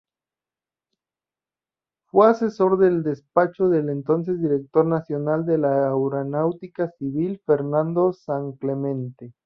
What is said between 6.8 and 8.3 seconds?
Civil, Fernando